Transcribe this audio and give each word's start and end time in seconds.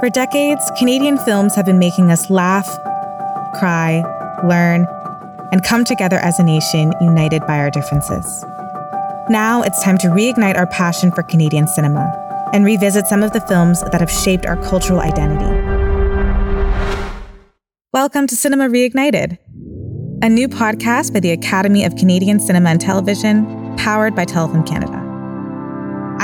For 0.00 0.10
decades, 0.10 0.72
Canadian 0.76 1.18
films 1.18 1.54
have 1.54 1.66
been 1.66 1.78
making 1.78 2.10
us 2.10 2.28
laugh, 2.28 2.66
cry, 3.54 4.02
learn, 4.42 4.88
and 5.52 5.62
come 5.62 5.84
together 5.84 6.16
as 6.16 6.40
a 6.40 6.42
nation 6.42 6.92
united 7.00 7.46
by 7.46 7.58
our 7.58 7.70
differences. 7.70 8.26
Now 9.30 9.62
it's 9.62 9.82
time 9.84 9.96
to 9.98 10.08
reignite 10.08 10.56
our 10.56 10.66
passion 10.66 11.12
for 11.12 11.22
Canadian 11.22 11.68
cinema 11.68 12.12
and 12.52 12.64
revisit 12.64 13.06
some 13.06 13.22
of 13.22 13.32
the 13.32 13.40
films 13.42 13.82
that 13.82 14.00
have 14.00 14.10
shaped 14.10 14.46
our 14.46 14.56
cultural 14.64 14.98
identity. 14.98 15.46
Welcome 17.92 18.26
to 18.26 18.34
Cinema 18.34 18.68
Reignited, 18.68 19.38
a 20.22 20.28
new 20.28 20.48
podcast 20.48 21.12
by 21.12 21.20
the 21.20 21.30
Academy 21.30 21.84
of 21.84 21.94
Canadian 21.94 22.40
Cinema 22.40 22.70
and 22.70 22.80
Television, 22.80 23.76
powered 23.76 24.16
by 24.16 24.24
Telefilm 24.24 24.66
Canada. 24.66 25.03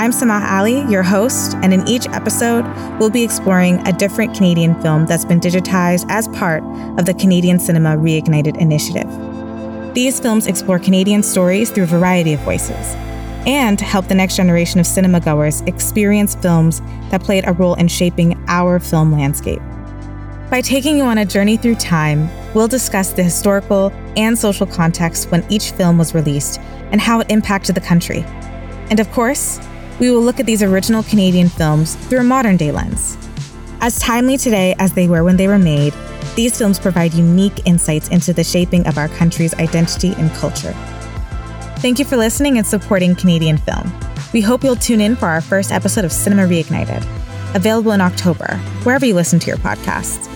I'm 0.01 0.09
Samah 0.09 0.53
Ali, 0.53 0.83
your 0.91 1.03
host, 1.03 1.53
and 1.61 1.71
in 1.71 1.87
each 1.87 2.07
episode, 2.07 2.65
we'll 2.97 3.11
be 3.11 3.23
exploring 3.23 3.87
a 3.87 3.93
different 3.93 4.35
Canadian 4.35 4.73
film 4.81 5.05
that's 5.05 5.25
been 5.25 5.39
digitized 5.39 6.07
as 6.09 6.27
part 6.29 6.63
of 6.97 7.05
the 7.05 7.13
Canadian 7.13 7.59
Cinema 7.59 7.89
Reignited 7.89 8.57
initiative. 8.57 9.05
These 9.93 10.19
films 10.19 10.47
explore 10.47 10.79
Canadian 10.79 11.21
stories 11.21 11.69
through 11.69 11.83
a 11.83 11.85
variety 11.85 12.33
of 12.33 12.39
voices 12.39 12.95
and 13.45 13.79
help 13.79 14.07
the 14.07 14.15
next 14.15 14.37
generation 14.37 14.79
of 14.79 14.87
cinema 14.87 15.19
goers 15.19 15.61
experience 15.67 16.33
films 16.33 16.81
that 17.11 17.21
played 17.21 17.47
a 17.47 17.53
role 17.53 17.75
in 17.75 17.87
shaping 17.87 18.43
our 18.47 18.79
film 18.79 19.11
landscape. 19.11 19.61
By 20.49 20.61
taking 20.61 20.97
you 20.97 21.03
on 21.03 21.19
a 21.19 21.25
journey 21.25 21.57
through 21.57 21.75
time, 21.75 22.27
we'll 22.55 22.67
discuss 22.67 23.13
the 23.13 23.21
historical 23.21 23.93
and 24.17 24.35
social 24.35 24.65
context 24.65 25.29
when 25.29 25.45
each 25.51 25.69
film 25.69 25.99
was 25.99 26.15
released 26.15 26.59
and 26.91 26.99
how 26.99 27.19
it 27.19 27.29
impacted 27.29 27.75
the 27.75 27.81
country. 27.81 28.25
And 28.89 28.99
of 28.99 29.09
course, 29.11 29.59
we 30.01 30.09
will 30.09 30.21
look 30.21 30.39
at 30.39 30.47
these 30.47 30.63
original 30.63 31.03
Canadian 31.03 31.47
films 31.47 31.93
through 32.07 32.19
a 32.19 32.23
modern 32.23 32.57
day 32.57 32.71
lens. 32.71 33.17
As 33.81 33.99
timely 33.99 34.35
today 34.35 34.75
as 34.79 34.93
they 34.93 35.07
were 35.07 35.23
when 35.23 35.37
they 35.37 35.47
were 35.47 35.59
made, 35.59 35.93
these 36.35 36.57
films 36.57 36.79
provide 36.79 37.13
unique 37.13 37.65
insights 37.65 38.07
into 38.09 38.33
the 38.33 38.43
shaping 38.43 38.87
of 38.87 38.97
our 38.97 39.09
country's 39.09 39.53
identity 39.53 40.13
and 40.17 40.31
culture. 40.33 40.73
Thank 41.77 41.99
you 41.99 42.05
for 42.05 42.17
listening 42.17 42.57
and 42.57 42.65
supporting 42.65 43.15
Canadian 43.15 43.57
film. 43.57 43.93
We 44.33 44.41
hope 44.41 44.63
you'll 44.63 44.75
tune 44.75 45.01
in 45.01 45.15
for 45.15 45.27
our 45.27 45.41
first 45.41 45.71
episode 45.71 46.03
of 46.03 46.11
Cinema 46.11 46.47
Reignited, 46.47 47.05
available 47.55 47.91
in 47.91 48.01
October, 48.01 48.57
wherever 48.83 49.05
you 49.05 49.13
listen 49.13 49.37
to 49.39 49.47
your 49.47 49.57
podcasts. 49.57 50.30